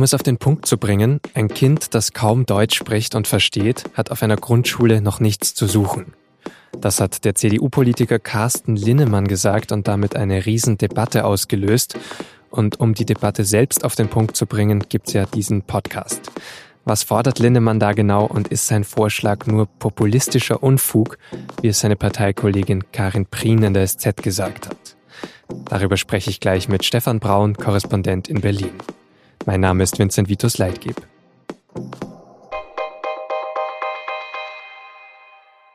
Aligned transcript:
Um 0.00 0.04
es 0.04 0.14
auf 0.14 0.22
den 0.22 0.38
Punkt 0.38 0.64
zu 0.64 0.78
bringen, 0.78 1.20
ein 1.34 1.48
Kind, 1.48 1.94
das 1.94 2.14
kaum 2.14 2.46
Deutsch 2.46 2.74
spricht 2.74 3.14
und 3.14 3.28
versteht, 3.28 3.84
hat 3.92 4.10
auf 4.10 4.22
einer 4.22 4.38
Grundschule 4.38 5.02
noch 5.02 5.20
nichts 5.20 5.52
zu 5.52 5.66
suchen. 5.66 6.14
Das 6.80 7.02
hat 7.02 7.26
der 7.26 7.34
CDU-Politiker 7.34 8.18
Carsten 8.18 8.76
Linnemann 8.76 9.28
gesagt 9.28 9.72
und 9.72 9.88
damit 9.88 10.16
eine 10.16 10.46
Riesendebatte 10.46 11.26
ausgelöst. 11.26 11.98
Und 12.48 12.80
um 12.80 12.94
die 12.94 13.04
Debatte 13.04 13.44
selbst 13.44 13.84
auf 13.84 13.94
den 13.94 14.08
Punkt 14.08 14.38
zu 14.38 14.46
bringen, 14.46 14.86
gibt's 14.88 15.12
ja 15.12 15.26
diesen 15.26 15.60
Podcast. 15.60 16.32
Was 16.86 17.02
fordert 17.02 17.38
Linnemann 17.38 17.78
da 17.78 17.92
genau 17.92 18.24
und 18.24 18.48
ist 18.48 18.68
sein 18.68 18.84
Vorschlag 18.84 19.46
nur 19.46 19.66
populistischer 19.66 20.62
Unfug, 20.62 21.18
wie 21.60 21.68
es 21.68 21.80
seine 21.80 21.96
Parteikollegin 21.96 22.90
Karin 22.90 23.26
Prien 23.26 23.62
in 23.64 23.74
der 23.74 23.86
SZ 23.86 24.16
gesagt 24.22 24.66
hat? 24.66 24.96
Darüber 25.66 25.98
spreche 25.98 26.30
ich 26.30 26.40
gleich 26.40 26.70
mit 26.70 26.86
Stefan 26.86 27.20
Braun, 27.20 27.54
Korrespondent 27.54 28.28
in 28.28 28.40
Berlin. 28.40 28.72
Mein 29.46 29.60
Name 29.60 29.82
ist 29.82 29.98
Vincent 29.98 30.28
Vitus 30.28 30.58
Leitgeb. 30.58 30.96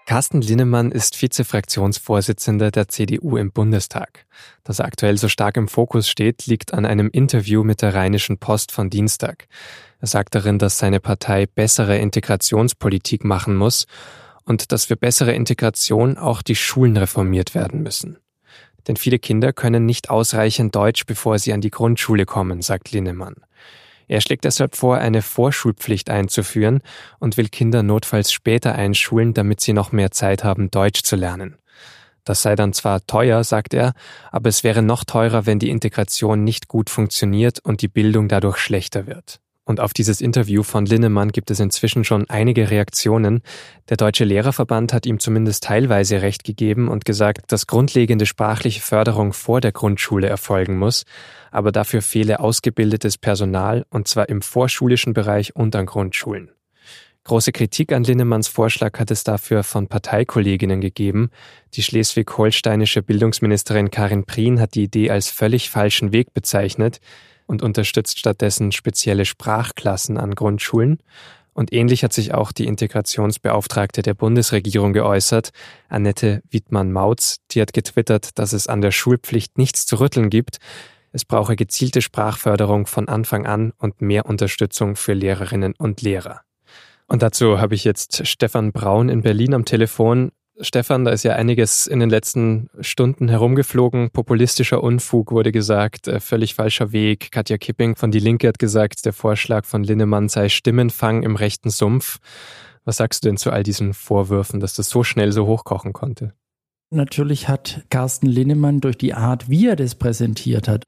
Carsten 0.05 0.41
Linnemann 0.41 0.91
ist 0.91 1.19
Vizefraktionsvorsitzender 1.19 2.69
der 2.69 2.87
CDU 2.87 3.37
im 3.37 3.51
Bundestag. 3.51 4.27
Dass 4.63 4.79
er 4.79 4.85
aktuell 4.85 5.17
so 5.17 5.27
stark 5.27 5.57
im 5.57 5.67
Fokus 5.67 6.07
steht, 6.07 6.45
liegt 6.45 6.75
an 6.75 6.85
einem 6.85 7.09
Interview 7.09 7.63
mit 7.63 7.81
der 7.81 7.95
Rheinischen 7.95 8.37
Post 8.37 8.71
von 8.71 8.91
Dienstag. 8.91 9.47
Er 9.99 10.07
sagt 10.07 10.35
darin, 10.35 10.59
dass 10.59 10.77
seine 10.77 10.99
Partei 10.99 11.47
bessere 11.47 11.97
Integrationspolitik 11.97 13.25
machen 13.25 13.55
muss 13.55 13.87
und 14.43 14.71
dass 14.71 14.85
für 14.85 14.95
bessere 14.95 15.33
Integration 15.33 16.19
auch 16.19 16.43
die 16.43 16.55
Schulen 16.55 16.97
reformiert 16.97 17.55
werden 17.55 17.81
müssen. 17.81 18.19
Denn 18.87 18.97
viele 18.97 19.19
Kinder 19.19 19.53
können 19.53 19.85
nicht 19.85 20.09
ausreichend 20.09 20.75
Deutsch, 20.75 21.05
bevor 21.05 21.39
sie 21.39 21.53
an 21.53 21.61
die 21.61 21.71
Grundschule 21.71 22.25
kommen, 22.25 22.61
sagt 22.61 22.91
Linnemann. 22.91 23.35
Er 24.07 24.21
schlägt 24.21 24.45
deshalb 24.45 24.75
vor, 24.75 24.97
eine 24.97 25.21
Vorschulpflicht 25.21 26.09
einzuführen 26.09 26.81
und 27.19 27.37
will 27.37 27.49
Kinder 27.49 27.81
notfalls 27.81 28.31
später 28.31 28.75
einschulen, 28.75 29.33
damit 29.33 29.61
sie 29.61 29.73
noch 29.73 29.91
mehr 29.91 30.11
Zeit 30.11 30.43
haben, 30.43 30.69
Deutsch 30.69 31.01
zu 31.03 31.15
lernen. 31.15 31.57
Das 32.23 32.41
sei 32.41 32.55
dann 32.55 32.73
zwar 32.73 33.05
teuer, 33.05 33.43
sagt 33.43 33.73
er, 33.73 33.93
aber 34.31 34.49
es 34.49 34.63
wäre 34.63 34.81
noch 34.81 35.03
teurer, 35.03 35.45
wenn 35.45 35.59
die 35.59 35.69
Integration 35.69 36.43
nicht 36.43 36.67
gut 36.67 36.89
funktioniert 36.89 37.59
und 37.63 37.81
die 37.81 37.87
Bildung 37.87 38.27
dadurch 38.27 38.57
schlechter 38.57 39.05
wird. 39.05 39.39
Und 39.65 39.79
auf 39.79 39.93
dieses 39.93 40.21
Interview 40.21 40.61
von 40.61 40.85
Linnemann 40.85 41.31
gibt 41.31 41.49
es 41.49 41.59
inzwischen 41.59 42.03
schon 42.03 42.29
einige 42.29 42.69
Reaktionen. 42.69 43.41
Der 43.89 43.97
Deutsche 43.97 44.23
Lehrerverband 44.23 44.93
hat 44.93 45.07
ihm 45.07 45.17
zumindest 45.17 45.63
teilweise 45.63 46.21
recht 46.21 46.43
gegeben 46.43 46.87
und 46.87 47.03
gesagt, 47.03 47.51
dass 47.51 47.65
grundlegende 47.65 48.27
sprachliche 48.27 48.81
Förderung 48.81 49.33
vor 49.33 49.61
der 49.61 49.71
Grundschule 49.71 50.27
erfolgen 50.27 50.77
muss, 50.77 51.03
aber 51.49 51.71
dafür 51.71 52.03
fehle 52.03 52.39
ausgebildetes 52.39 53.17
Personal, 53.17 53.85
und 53.89 54.07
zwar 54.07 54.29
im 54.29 54.43
vorschulischen 54.43 55.13
Bereich 55.13 55.55
und 55.55 55.75
an 55.75 55.87
Grundschulen. 55.87 56.51
Große 57.23 57.51
Kritik 57.51 57.91
an 57.91 58.03
Linnemanns 58.03 58.47
Vorschlag 58.47 58.99
hat 58.99 59.09
es 59.09 59.23
dafür 59.23 59.63
von 59.63 59.87
Parteikolleginnen 59.87 60.79
gegeben. 60.79 61.31
Die 61.73 61.81
schleswig-holsteinische 61.81 63.01
Bildungsministerin 63.01 63.89
Karin 63.89 64.25
Prien 64.25 64.59
hat 64.59 64.75
die 64.75 64.83
Idee 64.83 65.09
als 65.09 65.31
völlig 65.31 65.71
falschen 65.71 66.11
Weg 66.11 66.35
bezeichnet 66.35 66.99
und 67.45 67.61
unterstützt 67.61 68.19
stattdessen 68.19 68.71
spezielle 68.71 69.25
Sprachklassen 69.25 70.17
an 70.17 70.35
Grundschulen. 70.35 70.99
Und 71.53 71.71
ähnlich 71.71 72.03
hat 72.03 72.11
sich 72.11 72.33
auch 72.33 72.51
die 72.51 72.65
Integrationsbeauftragte 72.65 74.01
der 74.01 74.13
Bundesregierung 74.13 74.91
geäußert, 74.91 75.51
Annette 75.87 76.41
Wittmann-Mautz, 76.49 77.37
die 77.51 77.61
hat 77.61 77.71
getwittert, 77.71 78.37
dass 78.37 78.51
es 78.51 78.67
an 78.67 78.81
der 78.81 78.91
Schulpflicht 78.91 79.57
nichts 79.57 79.85
zu 79.85 79.99
rütteln 79.99 80.29
gibt. 80.29 80.57
Es 81.13 81.23
brauche 81.23 81.55
gezielte 81.55 82.01
Sprachförderung 82.01 82.87
von 82.87 83.07
Anfang 83.07 83.45
an 83.45 83.71
und 83.77 84.01
mehr 84.01 84.25
Unterstützung 84.25 84.97
für 84.97 85.13
Lehrerinnen 85.13 85.73
und 85.77 86.01
Lehrer. 86.01 86.41
Und 87.07 87.21
dazu 87.21 87.59
habe 87.61 87.75
ich 87.75 87.85
jetzt 87.85 88.27
Stefan 88.27 88.73
Braun 88.73 89.07
in 89.07 89.21
Berlin 89.21 89.53
am 89.53 89.63
Telefon. 89.63 90.31
Stefan, 90.61 91.03
da 91.03 91.11
ist 91.11 91.23
ja 91.23 91.33
einiges 91.33 91.85
in 91.85 91.99
den 91.99 92.09
letzten 92.09 92.69
Stunden 92.79 93.27
herumgeflogen. 93.27 94.09
Populistischer 94.09 94.81
Unfug 94.81 95.31
wurde 95.31 95.51
gesagt, 95.51 96.07
äh, 96.07 96.21
völlig 96.21 96.55
falscher 96.55 96.93
Weg. 96.93 97.29
Katja 97.31 97.57
Kipping 97.57 97.97
von 97.97 98.11
Die 98.11 98.19
Linke 98.19 98.47
hat 98.47 98.57
gesagt, 98.57 99.05
der 99.05 99.11
Vorschlag 99.11 99.65
von 99.65 99.83
Linnemann 99.83 100.29
sei 100.29 100.47
Stimmenfang 100.47 101.23
im 101.23 101.35
rechten 101.35 101.69
Sumpf. 101.69 102.19
Was 102.85 102.97
sagst 102.97 103.23
du 103.23 103.29
denn 103.29 103.37
zu 103.37 103.51
all 103.51 103.63
diesen 103.63 103.93
Vorwürfen, 103.93 104.61
dass 104.61 104.75
das 104.75 104.89
so 104.89 105.03
schnell 105.03 105.33
so 105.33 105.45
hochkochen 105.45 105.91
konnte? 105.91 106.33
Natürlich 106.95 107.47
hat 107.47 107.83
Carsten 107.89 108.27
Linnemann 108.27 108.81
durch 108.81 108.97
die 108.97 109.13
Art, 109.13 109.49
wie 109.49 109.67
er 109.67 109.75
das 109.75 109.95
präsentiert 109.95 110.67
hat, 110.67 110.83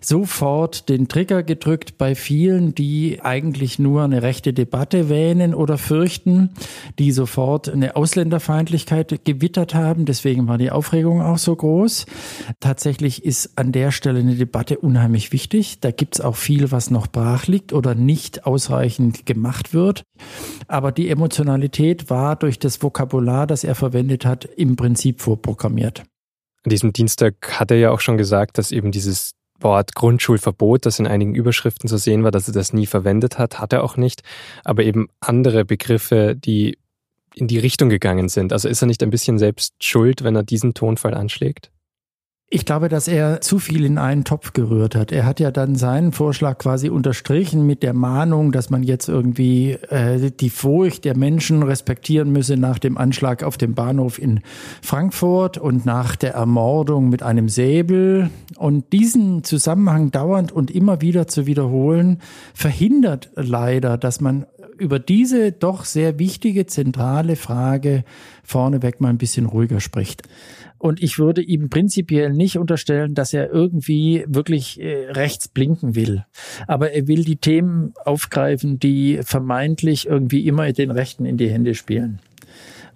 sofort 0.00 0.88
den 0.88 1.08
Trigger 1.08 1.42
gedrückt 1.42 1.96
bei 1.98 2.14
vielen, 2.14 2.74
die 2.74 3.20
eigentlich 3.22 3.78
nur 3.78 4.02
eine 4.02 4.22
rechte 4.22 4.52
Debatte 4.52 5.08
wähnen 5.08 5.54
oder 5.54 5.78
fürchten, 5.78 6.50
die 6.98 7.12
sofort 7.12 7.68
eine 7.68 7.96
Ausländerfeindlichkeit 7.96 9.24
gewittert 9.24 9.74
haben. 9.74 10.04
Deswegen 10.04 10.48
war 10.48 10.58
die 10.58 10.70
Aufregung 10.70 11.22
auch 11.22 11.38
so 11.38 11.54
groß. 11.54 12.06
Tatsächlich 12.60 13.24
ist 13.24 13.56
an 13.56 13.72
der 13.72 13.92
Stelle 13.92 14.20
eine 14.20 14.34
Debatte 14.34 14.78
unheimlich 14.78 15.32
wichtig. 15.32 15.80
Da 15.80 15.90
gibt 15.90 16.16
es 16.16 16.20
auch 16.20 16.36
viel, 16.36 16.72
was 16.72 16.90
noch 16.90 17.06
brach 17.06 17.46
liegt 17.46 17.72
oder 17.72 17.94
nicht 17.94 18.46
ausreichend 18.46 19.26
gemacht 19.26 19.72
wird. 19.72 20.02
Aber 20.68 20.92
die 20.92 21.08
Emotionalität 21.08 22.10
war 22.10 22.36
durch 22.36 22.58
das 22.58 22.82
Vokabular, 22.82 23.46
das 23.46 23.64
er 23.64 23.74
verwendet 23.74 24.24
hat, 24.24 24.44
im 24.44 24.76
Prinzip 24.76 25.20
vor 25.20 25.40
vorprogrammiert. 25.52 26.00
An 26.64 26.70
diesem 26.70 26.92
Dienstag 26.92 27.34
hat 27.58 27.70
er 27.70 27.76
ja 27.76 27.90
auch 27.90 28.00
schon 28.00 28.16
gesagt, 28.16 28.58
dass 28.58 28.72
eben 28.72 28.92
dieses 28.92 29.32
Wort 29.60 29.94
Grundschulverbot, 29.94 30.86
das 30.86 30.98
in 30.98 31.06
einigen 31.06 31.34
Überschriften 31.34 31.88
zu 31.88 31.96
sehen 31.96 32.24
war, 32.24 32.30
dass 32.30 32.48
er 32.48 32.54
das 32.54 32.72
nie 32.72 32.86
verwendet 32.86 33.38
hat, 33.38 33.60
hat 33.60 33.72
er 33.72 33.84
auch 33.84 33.96
nicht. 33.96 34.22
Aber 34.64 34.82
eben 34.82 35.08
andere 35.20 35.64
Begriffe, 35.64 36.34
die 36.36 36.78
in 37.34 37.46
die 37.46 37.58
Richtung 37.58 37.88
gegangen 37.88 38.28
sind. 38.28 38.52
Also 38.52 38.68
ist 38.68 38.82
er 38.82 38.86
nicht 38.86 39.02
ein 39.02 39.10
bisschen 39.10 39.38
selbst 39.38 39.74
schuld, 39.80 40.22
wenn 40.22 40.36
er 40.36 40.42
diesen 40.42 40.74
Tonfall 40.74 41.14
anschlägt? 41.14 41.70
Ich 42.54 42.66
glaube, 42.66 42.90
dass 42.90 43.08
er 43.08 43.40
zu 43.40 43.58
viel 43.58 43.86
in 43.86 43.96
einen 43.96 44.24
Topf 44.24 44.52
gerührt 44.52 44.94
hat. 44.94 45.10
Er 45.10 45.24
hat 45.24 45.40
ja 45.40 45.50
dann 45.50 45.74
seinen 45.74 46.12
Vorschlag 46.12 46.58
quasi 46.58 46.90
unterstrichen 46.90 47.64
mit 47.64 47.82
der 47.82 47.94
Mahnung, 47.94 48.52
dass 48.52 48.68
man 48.68 48.82
jetzt 48.82 49.08
irgendwie 49.08 49.70
äh, 49.88 50.30
die 50.30 50.50
Furcht 50.50 51.06
der 51.06 51.16
Menschen 51.16 51.62
respektieren 51.62 52.30
müsse 52.30 52.58
nach 52.58 52.78
dem 52.78 52.98
Anschlag 52.98 53.42
auf 53.42 53.56
dem 53.56 53.72
Bahnhof 53.72 54.18
in 54.18 54.40
Frankfurt 54.82 55.56
und 55.56 55.86
nach 55.86 56.14
der 56.14 56.34
Ermordung 56.34 57.08
mit 57.08 57.22
einem 57.22 57.48
Säbel. 57.48 58.28
Und 58.58 58.92
diesen 58.92 59.44
Zusammenhang 59.44 60.10
dauernd 60.10 60.52
und 60.52 60.70
immer 60.70 61.00
wieder 61.00 61.26
zu 61.28 61.46
wiederholen, 61.46 62.18
verhindert 62.52 63.30
leider, 63.34 63.96
dass 63.96 64.20
man 64.20 64.44
über 64.78 64.98
diese 64.98 65.52
doch 65.52 65.84
sehr 65.84 66.18
wichtige 66.18 66.66
zentrale 66.66 67.36
Frage 67.36 68.04
vorneweg 68.42 69.00
mal 69.00 69.10
ein 69.10 69.18
bisschen 69.18 69.46
ruhiger 69.46 69.80
spricht. 69.80 70.22
Und 70.78 71.00
ich 71.00 71.18
würde 71.18 71.42
ihm 71.42 71.70
prinzipiell 71.70 72.32
nicht 72.32 72.58
unterstellen, 72.58 73.14
dass 73.14 73.32
er 73.32 73.50
irgendwie 73.50 74.24
wirklich 74.26 74.80
äh, 74.80 75.10
rechts 75.10 75.46
blinken 75.46 75.94
will. 75.94 76.24
Aber 76.66 76.90
er 76.90 77.06
will 77.06 77.22
die 77.22 77.36
Themen 77.36 77.94
aufgreifen, 78.04 78.80
die 78.80 79.20
vermeintlich 79.22 80.06
irgendwie 80.08 80.46
immer 80.46 80.72
den 80.72 80.90
Rechten 80.90 81.24
in 81.24 81.36
die 81.36 81.50
Hände 81.50 81.74
spielen. 81.74 82.18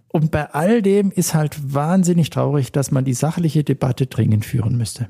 Und 0.08 0.30
bei 0.30 0.50
all 0.50 0.82
dem 0.82 1.12
ist 1.12 1.34
halt 1.34 1.74
wahnsinnig 1.74 2.30
traurig, 2.30 2.72
dass 2.72 2.90
man 2.90 3.04
die 3.04 3.14
sachliche 3.14 3.62
Debatte 3.62 4.06
dringend 4.06 4.44
führen 4.44 4.76
müsste. 4.76 5.08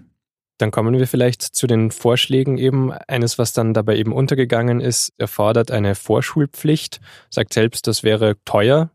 Dann 0.59 0.71
kommen 0.71 0.99
wir 0.99 1.07
vielleicht 1.07 1.43
zu 1.43 1.67
den 1.67 1.91
Vorschlägen 1.91 2.59
eben. 2.59 2.93
Eines, 2.93 3.39
was 3.39 3.53
dann 3.53 3.75
dabei 3.75 3.97
eben 3.97 4.13
untergegangen 4.13 4.81
ist, 4.81 5.13
er 5.19 5.29
fordert 5.29 5.71
eine 5.71 5.95
Vorschulpflicht, 5.95 7.01
sagt 7.31 7.53
selbst, 7.53 7.87
das 7.87 8.03
wäre 8.03 8.37
teuer. 8.45 8.91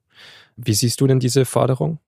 Wie 0.56 0.74
siehst 0.74 1.02
du 1.02 1.08
denn 1.08 1.20
diese 1.20 1.46
Forderung? 1.46 2.00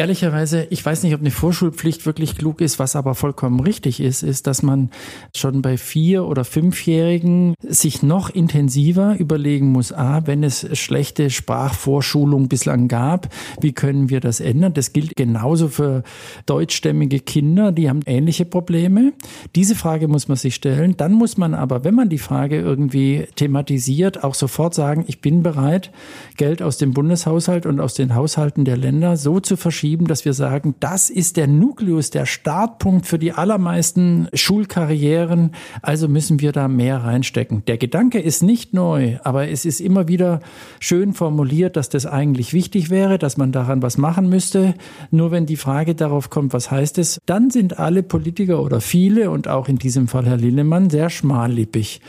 Ehrlicherweise, 0.00 0.68
ich 0.70 0.86
weiß 0.86 1.02
nicht, 1.02 1.12
ob 1.12 1.22
eine 1.22 1.32
Vorschulpflicht 1.32 2.06
wirklich 2.06 2.38
klug 2.38 2.60
ist. 2.60 2.78
Was 2.78 2.94
aber 2.94 3.16
vollkommen 3.16 3.58
richtig 3.58 3.98
ist, 3.98 4.22
ist, 4.22 4.46
dass 4.46 4.62
man 4.62 4.90
schon 5.34 5.60
bei 5.60 5.76
vier- 5.76 6.24
oder 6.24 6.44
fünfjährigen 6.44 7.54
sich 7.66 8.04
noch 8.04 8.30
intensiver 8.30 9.16
überlegen 9.18 9.72
muss, 9.72 9.92
a, 9.92 10.24
wenn 10.24 10.44
es 10.44 10.68
schlechte 10.78 11.30
Sprachvorschulung 11.30 12.46
bislang 12.46 12.86
gab, 12.86 13.34
wie 13.60 13.72
können 13.72 14.08
wir 14.08 14.20
das 14.20 14.38
ändern? 14.38 14.72
Das 14.72 14.92
gilt 14.92 15.16
genauso 15.16 15.66
für 15.66 16.04
deutschstämmige 16.46 17.18
Kinder, 17.18 17.72
die 17.72 17.88
haben 17.88 18.02
ähnliche 18.06 18.44
Probleme. 18.44 19.14
Diese 19.56 19.74
Frage 19.74 20.06
muss 20.06 20.28
man 20.28 20.36
sich 20.36 20.54
stellen. 20.54 20.96
Dann 20.96 21.12
muss 21.12 21.36
man 21.36 21.54
aber, 21.54 21.82
wenn 21.82 21.96
man 21.96 22.08
die 22.08 22.18
Frage 22.18 22.60
irgendwie 22.60 23.26
thematisiert, 23.34 24.22
auch 24.22 24.36
sofort 24.36 24.74
sagen, 24.74 25.02
ich 25.08 25.20
bin 25.20 25.42
bereit, 25.42 25.90
Geld 26.36 26.62
aus 26.62 26.78
dem 26.78 26.94
Bundeshaushalt 26.94 27.66
und 27.66 27.80
aus 27.80 27.94
den 27.94 28.14
Haushalten 28.14 28.64
der 28.64 28.76
Länder 28.76 29.16
so 29.16 29.40
zu 29.40 29.56
verschieben, 29.56 29.87
beschrieben, 29.88 30.06
dass 30.06 30.26
wir 30.26 30.34
sagen, 30.34 30.74
das 30.80 31.08
ist 31.08 31.38
der 31.38 31.46
Nukleus, 31.46 32.10
der 32.10 32.26
Startpunkt 32.26 33.06
für 33.06 33.18
die 33.18 33.32
allermeisten 33.32 34.28
Schulkarrieren. 34.34 35.52
Also 35.80 36.08
müssen 36.08 36.40
wir 36.40 36.52
da 36.52 36.68
mehr 36.68 36.98
reinstecken. 36.98 37.62
Der 37.66 37.78
Gedanke 37.78 38.20
ist 38.20 38.42
nicht 38.42 38.74
neu, 38.74 39.16
aber 39.24 39.48
es 39.48 39.64
ist 39.64 39.80
immer 39.80 40.06
wieder 40.06 40.40
schön 40.78 41.14
formuliert, 41.14 41.76
dass 41.76 41.88
das 41.88 42.04
eigentlich 42.04 42.52
wichtig 42.52 42.90
wäre, 42.90 43.18
dass 43.18 43.38
man 43.38 43.50
daran 43.50 43.80
was 43.80 43.96
machen 43.96 44.28
müsste. 44.28 44.74
Nur 45.10 45.30
wenn 45.30 45.46
die 45.46 45.56
Frage 45.56 45.94
darauf 45.94 46.28
kommt, 46.28 46.52
was 46.52 46.70
heißt 46.70 46.98
es, 46.98 47.18
dann 47.24 47.48
sind 47.48 47.78
alle 47.78 48.02
Politiker 48.02 48.62
oder 48.62 48.82
viele 48.82 49.30
und 49.30 49.48
auch 49.48 49.68
in 49.68 49.76
diesem 49.76 50.06
Fall 50.06 50.26
Herr 50.26 50.36
Lillemann 50.36 50.90
sehr 50.90 51.08
schmallippig. 51.08 52.02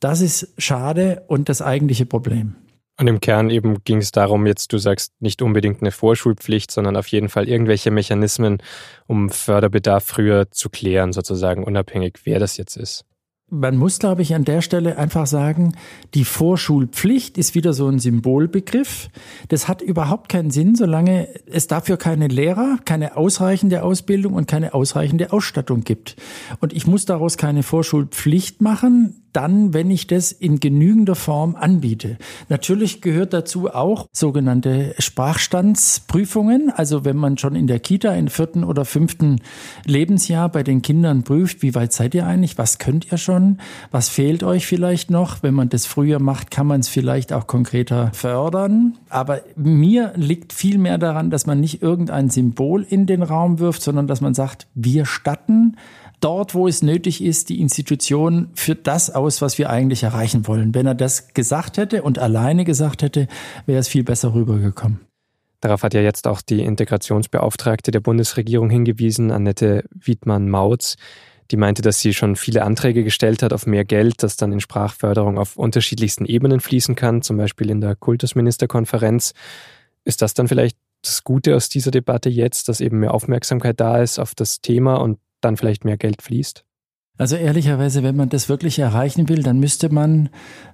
Das 0.00 0.22
ist 0.22 0.48
schade 0.56 1.24
und 1.26 1.50
das 1.50 1.60
eigentliche 1.60 2.06
Problem. 2.06 2.54
Und 3.00 3.06
im 3.06 3.20
Kern 3.20 3.48
eben 3.48 3.84
ging 3.84 3.98
es 3.98 4.10
darum, 4.10 4.44
jetzt 4.46 4.72
du 4.72 4.78
sagst 4.78 5.12
nicht 5.20 5.40
unbedingt 5.40 5.80
eine 5.80 5.92
Vorschulpflicht, 5.92 6.72
sondern 6.72 6.96
auf 6.96 7.06
jeden 7.06 7.28
Fall 7.28 7.48
irgendwelche 7.48 7.92
Mechanismen, 7.92 8.58
um 9.06 9.30
Förderbedarf 9.30 10.04
früher 10.04 10.50
zu 10.50 10.68
klären, 10.68 11.12
sozusagen 11.12 11.62
unabhängig, 11.62 12.20
wer 12.24 12.40
das 12.40 12.56
jetzt 12.56 12.76
ist. 12.76 13.04
Man 13.50 13.78
muss, 13.78 13.98
glaube 13.98 14.20
ich, 14.20 14.34
an 14.34 14.44
der 14.44 14.60
Stelle 14.60 14.98
einfach 14.98 15.26
sagen, 15.26 15.74
die 16.12 16.26
Vorschulpflicht 16.26 17.38
ist 17.38 17.54
wieder 17.54 17.72
so 17.72 17.88
ein 17.88 17.98
Symbolbegriff. 17.98 19.08
Das 19.48 19.68
hat 19.68 19.80
überhaupt 19.80 20.28
keinen 20.28 20.50
Sinn, 20.50 20.74
solange 20.74 21.28
es 21.46 21.66
dafür 21.66 21.96
keine 21.96 22.28
Lehrer, 22.28 22.78
keine 22.84 23.16
ausreichende 23.16 23.84
Ausbildung 23.84 24.34
und 24.34 24.48
keine 24.48 24.74
ausreichende 24.74 25.32
Ausstattung 25.32 25.80
gibt. 25.80 26.16
Und 26.60 26.74
ich 26.74 26.86
muss 26.86 27.06
daraus 27.06 27.38
keine 27.38 27.62
Vorschulpflicht 27.62 28.60
machen 28.60 29.22
dann, 29.32 29.74
wenn 29.74 29.90
ich 29.90 30.06
das 30.06 30.32
in 30.32 30.60
genügender 30.60 31.14
Form 31.14 31.54
anbiete. 31.56 32.16
Natürlich 32.48 33.00
gehört 33.00 33.32
dazu 33.32 33.72
auch 33.72 34.06
sogenannte 34.12 34.94
Sprachstandsprüfungen. 34.98 36.70
Also 36.70 37.04
wenn 37.04 37.16
man 37.16 37.38
schon 37.38 37.54
in 37.54 37.66
der 37.66 37.80
Kita 37.80 38.14
im 38.14 38.28
vierten 38.28 38.64
oder 38.64 38.84
fünften 38.84 39.40
Lebensjahr 39.84 40.48
bei 40.48 40.62
den 40.62 40.82
Kindern 40.82 41.22
prüft, 41.22 41.62
wie 41.62 41.74
weit 41.74 41.92
seid 41.92 42.14
ihr 42.14 42.26
eigentlich, 42.26 42.58
was 42.58 42.78
könnt 42.78 43.10
ihr 43.12 43.18
schon, 43.18 43.58
was 43.90 44.08
fehlt 44.08 44.42
euch 44.42 44.66
vielleicht 44.66 45.10
noch. 45.10 45.42
Wenn 45.42 45.54
man 45.54 45.68
das 45.68 45.86
früher 45.86 46.20
macht, 46.20 46.50
kann 46.50 46.66
man 46.66 46.80
es 46.80 46.88
vielleicht 46.88 47.32
auch 47.32 47.46
konkreter 47.46 48.10
fördern. 48.12 48.98
Aber 49.08 49.42
mir 49.56 50.12
liegt 50.16 50.52
viel 50.52 50.78
mehr 50.78 50.98
daran, 50.98 51.30
dass 51.30 51.46
man 51.46 51.60
nicht 51.60 51.82
irgendein 51.82 52.30
Symbol 52.30 52.82
in 52.82 53.06
den 53.06 53.22
Raum 53.22 53.58
wirft, 53.58 53.82
sondern 53.82 54.06
dass 54.06 54.20
man 54.20 54.34
sagt, 54.34 54.66
wir 54.74 55.06
statten 55.06 55.76
dort, 56.20 56.54
wo 56.54 56.68
es 56.68 56.82
nötig 56.82 57.22
ist, 57.22 57.48
die 57.48 57.60
Institution 57.60 58.50
führt 58.54 58.86
das 58.86 59.10
aus, 59.10 59.42
was 59.42 59.58
wir 59.58 59.70
eigentlich 59.70 60.02
erreichen 60.02 60.46
wollen. 60.46 60.74
Wenn 60.74 60.86
er 60.86 60.94
das 60.94 61.34
gesagt 61.34 61.76
hätte 61.76 62.02
und 62.02 62.18
alleine 62.18 62.64
gesagt 62.64 63.02
hätte, 63.02 63.28
wäre 63.66 63.78
es 63.78 63.88
viel 63.88 64.04
besser 64.04 64.34
rübergekommen. 64.34 65.00
Darauf 65.60 65.82
hat 65.82 65.94
ja 65.94 66.00
jetzt 66.00 66.28
auch 66.28 66.40
die 66.40 66.62
Integrationsbeauftragte 66.62 67.90
der 67.90 68.00
Bundesregierung 68.00 68.70
hingewiesen, 68.70 69.32
Annette 69.32 69.84
Wiedmann-Mautz. 69.90 70.96
Die 71.50 71.56
meinte, 71.56 71.82
dass 71.82 72.00
sie 72.00 72.14
schon 72.14 72.36
viele 72.36 72.62
Anträge 72.62 73.02
gestellt 73.02 73.42
hat 73.42 73.52
auf 73.52 73.66
mehr 73.66 73.84
Geld, 73.84 74.22
das 74.22 74.36
dann 74.36 74.52
in 74.52 74.60
Sprachförderung 74.60 75.38
auf 75.38 75.56
unterschiedlichsten 75.56 76.26
Ebenen 76.26 76.60
fließen 76.60 76.94
kann, 76.94 77.22
zum 77.22 77.38
Beispiel 77.38 77.70
in 77.70 77.80
der 77.80 77.96
Kultusministerkonferenz. 77.96 79.32
Ist 80.04 80.22
das 80.22 80.34
dann 80.34 80.46
vielleicht 80.46 80.76
das 81.02 81.24
Gute 81.24 81.56
aus 81.56 81.68
dieser 81.68 81.90
Debatte 81.90 82.28
jetzt, 82.28 82.68
dass 82.68 82.80
eben 82.80 83.00
mehr 83.00 83.14
Aufmerksamkeit 83.14 83.80
da 83.80 84.02
ist 84.02 84.18
auf 84.18 84.34
das 84.34 84.60
Thema 84.60 84.96
und 84.96 85.18
dann 85.40 85.56
vielleicht 85.56 85.84
mehr 85.84 85.96
Geld 85.96 86.22
fließt? 86.22 86.64
Also 87.18 87.34
ehrlicherweise, 87.34 88.04
wenn 88.04 88.14
man 88.14 88.28
das 88.28 88.48
wirklich 88.48 88.78
erreichen 88.78 89.28
will, 89.28 89.42
dann 89.42 89.58
müsste 89.58 89.92
man 89.92 90.28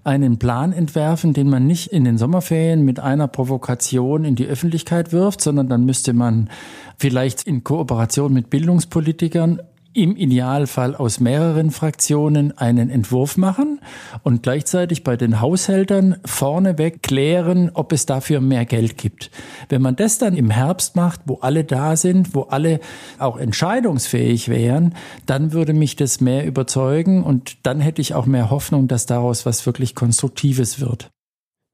einen 0.04 0.38
Plan 0.38 0.74
entwerfen, 0.74 1.32
den 1.32 1.48
man 1.48 1.66
nicht 1.66 1.86
in 1.86 2.04
den 2.04 2.18
Sommerferien 2.18 2.84
mit 2.84 3.00
einer 3.00 3.28
Provokation 3.28 4.26
in 4.26 4.34
die 4.34 4.46
Öffentlichkeit 4.46 5.10
wirft, 5.10 5.40
sondern 5.40 5.70
dann 5.70 5.86
müsste 5.86 6.12
man 6.12 6.50
vielleicht 6.98 7.44
in 7.44 7.64
Kooperation 7.64 8.34
mit 8.34 8.50
Bildungspolitikern 8.50 9.62
im 9.94 10.16
Idealfall 10.16 10.94
aus 10.94 11.18
mehreren 11.18 11.70
Fraktionen 11.70 12.56
einen 12.58 12.90
Entwurf 12.90 13.38
machen 13.38 13.73
und 14.22 14.42
gleichzeitig 14.42 15.04
bei 15.04 15.16
den 15.16 15.40
Haushältern 15.40 16.16
vorneweg 16.24 17.02
klären, 17.02 17.70
ob 17.74 17.92
es 17.92 18.06
dafür 18.06 18.40
mehr 18.40 18.64
Geld 18.64 18.98
gibt. 18.98 19.30
Wenn 19.68 19.82
man 19.82 19.96
das 19.96 20.18
dann 20.18 20.34
im 20.34 20.50
Herbst 20.50 20.96
macht, 20.96 21.20
wo 21.26 21.36
alle 21.40 21.64
da 21.64 21.96
sind, 21.96 22.34
wo 22.34 22.42
alle 22.42 22.80
auch 23.18 23.36
entscheidungsfähig 23.36 24.48
wären, 24.48 24.94
dann 25.26 25.52
würde 25.52 25.72
mich 25.72 25.96
das 25.96 26.20
mehr 26.20 26.46
überzeugen 26.46 27.22
und 27.22 27.58
dann 27.66 27.80
hätte 27.80 28.00
ich 28.00 28.14
auch 28.14 28.26
mehr 28.26 28.50
Hoffnung, 28.50 28.88
dass 28.88 29.06
daraus 29.06 29.46
was 29.46 29.66
wirklich 29.66 29.94
Konstruktives 29.94 30.80
wird. 30.80 31.10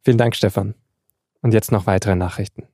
Vielen 0.05 0.19
Dank, 0.19 0.35
Stefan. 0.35 0.75
Und 1.43 1.55
jetzt 1.55 1.73
noch 1.73 1.87
weitere 1.87 2.17
Nachrichten. 2.17 2.65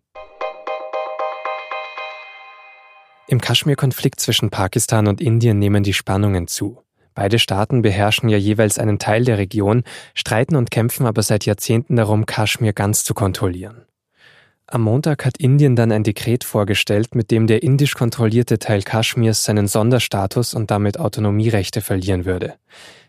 Im 3.28 3.40
Kaschmir-Konflikt 3.40 4.20
zwischen 4.20 4.50
Pakistan 4.50 5.08
und 5.08 5.20
Indien 5.20 5.58
nehmen 5.58 5.82
die 5.82 5.92
Spannungen 5.92 6.46
zu. 6.46 6.85
Beide 7.16 7.38
Staaten 7.38 7.80
beherrschen 7.80 8.28
ja 8.28 8.36
jeweils 8.36 8.78
einen 8.78 8.98
Teil 8.98 9.24
der 9.24 9.38
Region, 9.38 9.84
streiten 10.14 10.54
und 10.54 10.70
kämpfen 10.70 11.06
aber 11.06 11.22
seit 11.22 11.46
Jahrzehnten 11.46 11.96
darum, 11.96 12.26
Kaschmir 12.26 12.74
ganz 12.74 13.04
zu 13.04 13.14
kontrollieren. 13.14 13.86
Am 14.66 14.82
Montag 14.82 15.24
hat 15.24 15.38
Indien 15.38 15.76
dann 15.76 15.92
ein 15.92 16.02
Dekret 16.02 16.44
vorgestellt, 16.44 17.14
mit 17.14 17.30
dem 17.30 17.46
der 17.46 17.62
indisch 17.62 17.94
kontrollierte 17.94 18.58
Teil 18.58 18.82
Kaschmirs 18.82 19.44
seinen 19.44 19.66
Sonderstatus 19.66 20.52
und 20.52 20.70
damit 20.70 21.00
Autonomierechte 21.00 21.80
verlieren 21.80 22.26
würde. 22.26 22.54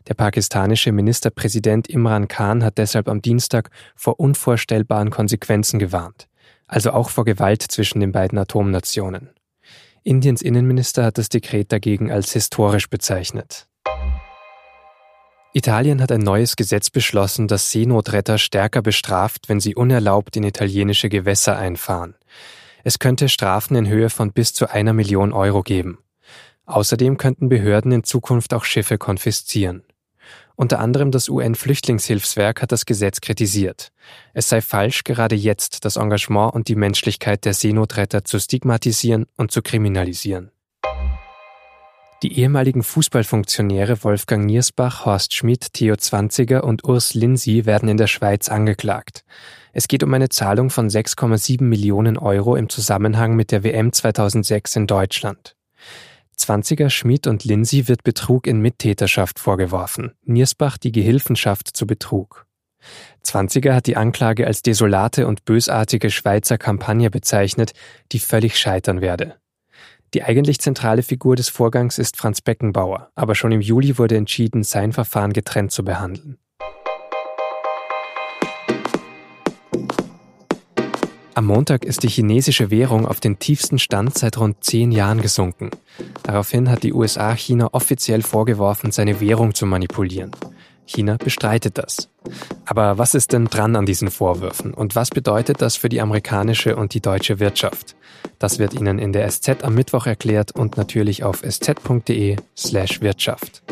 Der 0.08 0.14
pakistanische 0.14 0.94
Ministerpräsident 0.94 1.90
Imran 1.90 2.30
Khan 2.30 2.64
hat 2.64 2.78
deshalb 2.78 3.10
am 3.10 3.22
Dienstag 3.22 3.72
vor 3.98 4.22
unvorstellbaren 4.22 5.10
Konsequenzen 5.10 5.80
gewarnt, 5.80 6.30
also 6.66 6.92
auch 6.92 7.10
vor 7.10 7.26
Gewalt 7.26 7.62
zwischen 7.62 8.00
den 8.00 8.14
beiden 8.14 8.38
Atomnationen. 8.38 9.32
Indiens 10.04 10.42
Innenminister 10.42 11.04
hat 11.04 11.18
das 11.18 11.28
Dekret 11.28 11.74
dagegen 11.74 12.10
als 12.10 12.32
historisch 12.32 12.90
bezeichnet. 12.90 13.68
Italien 15.54 16.02
hat 16.02 16.12
ein 16.12 16.22
neues 16.22 16.56
Gesetz 16.56 16.92
beschlossen, 16.92 17.48
das 17.48 17.72
Seenotretter 17.72 18.38
stärker 18.38 18.84
bestraft, 18.84 19.50
wenn 19.50 19.60
sie 19.60 19.74
unerlaubt 19.74 20.36
in 20.36 20.44
italienische 20.44 21.10
Gewässer 21.10 21.58
einfahren. 21.58 22.14
Es 22.84 23.00
könnte 23.00 23.28
Strafen 23.28 23.76
in 23.76 23.88
Höhe 23.88 24.12
von 24.12 24.32
bis 24.32 24.54
zu 24.54 24.70
einer 24.70 24.94
Million 24.94 25.34
Euro 25.34 25.64
geben. 25.64 25.98
Außerdem 26.68 27.18
könnten 27.18 27.50
Behörden 27.50 27.92
in 27.92 28.04
Zukunft 28.04 28.54
auch 28.54 28.66
Schiffe 28.66 29.00
konfiszieren. 29.00 29.84
Unter 30.56 30.80
anderem 30.80 31.12
das 31.12 31.28
UN-Flüchtlingshilfswerk 31.28 32.62
hat 32.62 32.72
das 32.72 32.86
Gesetz 32.86 33.22
kritisiert. 33.22 33.92
Es 34.34 34.50
sei 34.50 34.62
falsch, 34.62 35.04
gerade 35.04 35.36
jetzt 35.36 35.86
das 35.86 35.96
Engagement 35.96 36.54
und 36.54 36.68
die 36.68 36.76
Menschlichkeit 36.76 37.46
der 37.46 37.54
Seenotretter 37.54 38.24
zu 38.24 38.40
stigmatisieren 38.40 39.26
und 39.38 39.52
zu 39.52 39.62
kriminalisieren. 39.62 40.52
Die 42.24 42.40
ehemaligen 42.40 42.82
Fußballfunktionäre 42.82 44.04
Wolfgang 44.04 44.44
Niersbach, 44.44 45.06
Horst 45.06 45.36
Schmidt, 45.36 45.74
Theo 45.74 45.98
Zwanziger 45.98 46.64
und 46.64 46.84
Urs 46.84 47.14
Lindsay 47.14 47.68
werden 47.68 47.90
in 47.90 47.98
der 47.98 48.08
Schweiz 48.08 48.50
angeklagt. 48.50 49.24
Es 49.72 49.88
geht 49.88 50.02
um 50.02 50.12
eine 50.16 50.30
Zahlung 50.30 50.72
von 50.72 50.90
6,7 50.90 51.64
Millionen 51.64 52.18
Euro 52.18 52.56
im 52.56 52.70
Zusammenhang 52.70 53.36
mit 53.36 53.52
der 53.52 53.64
WM 53.64 53.94
2006 53.94 54.78
in 54.78 54.88
Deutschland. 54.88 55.56
Zwanziger, 56.36 56.90
Schmidt 56.90 57.28
und 57.28 57.44
Lindsay 57.44 57.88
wird 57.88 58.04
Betrug 58.04 58.48
in 58.48 58.62
Mittäterschaft 58.62 59.38
vorgeworfen, 59.38 60.14
Niersbach 60.24 60.80
die 60.80 60.92
Gehilfenschaft 60.92 61.78
zu 61.78 61.86
Betrug. 61.86 62.48
Zwanziger 63.22 63.76
hat 63.76 63.86
die 63.86 63.98
Anklage 63.98 64.48
als 64.48 64.64
desolate 64.64 65.28
und 65.28 65.46
bösartige 65.46 66.10
Schweizer 66.10 66.58
Kampagne 66.58 67.12
bezeichnet, 67.12 67.74
die 68.12 68.20
völlig 68.20 68.58
scheitern 68.58 69.02
werde. 69.02 69.36
Die 70.14 70.24
eigentlich 70.24 70.60
zentrale 70.60 71.04
Figur 71.04 71.36
des 71.36 71.50
Vorgangs 71.50 71.98
ist 71.98 72.16
Franz 72.16 72.42
Beckenbauer, 72.42 73.12
aber 73.16 73.36
schon 73.36 73.52
im 73.52 73.62
Juli 73.62 73.98
wurde 73.98 74.16
entschieden, 74.16 74.64
sein 74.64 74.94
Verfahren 74.94 75.34
getrennt 75.34 75.72
zu 75.72 75.84
behandeln. 75.84 76.38
Am 81.34 81.46
Montag 81.46 81.86
ist 81.86 82.02
die 82.02 82.10
chinesische 82.10 82.72
Währung 82.72 83.06
auf 83.06 83.20
den 83.20 83.38
tiefsten 83.38 83.78
Stand 83.78 84.18
seit 84.18 84.40
rund 84.40 84.64
zehn 84.64 84.92
Jahren 84.92 85.22
gesunken. 85.22 85.70
Daraufhin 86.24 86.72
hat 86.72 86.82
die 86.82 86.94
USA 86.94 87.36
China 87.36 87.70
offiziell 87.74 88.24
vorgeworfen, 88.24 88.92
seine 88.92 89.20
Währung 89.22 89.54
zu 89.54 89.68
manipulieren. 89.68 90.32
China 90.88 91.18
bestreitet 91.18 91.78
das. 91.78 92.10
Aber 92.66 92.98
was 92.98 93.14
ist 93.16 93.34
denn 93.34 93.46
dran 93.46 93.76
an 93.76 93.86
diesen 93.86 94.12
Vorwürfen 94.12 94.74
und 94.74 94.96
was 94.96 95.10
bedeutet 95.10 95.62
das 95.62 95.76
für 95.76 95.90
die 95.90 96.02
amerikanische 96.02 96.76
und 96.76 96.94
die 96.94 97.02
deutsche 97.02 97.40
Wirtschaft? 97.40 97.96
Das 98.40 98.60
wird 98.60 98.74
Ihnen 98.74 99.00
in 99.00 99.14
der 99.14 99.30
SZ 99.30 99.64
am 99.64 99.76
Mittwoch 99.76 100.06
erklärt 100.06 100.52
und 100.52 100.78
natürlich 100.78 101.24
auf 101.24 101.42
sz.de 101.44 102.36
slash 102.56 103.02
Wirtschaft. 103.02 103.64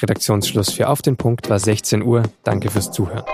Redaktionsschluss 0.00 0.72
für 0.72 0.88
Auf 0.88 1.02
den 1.02 1.16
Punkt 1.16 1.48
war 1.48 1.58
16 1.58 2.02
Uhr. 2.02 2.24
Danke 2.44 2.70
fürs 2.70 2.92
Zuhören. 2.92 3.24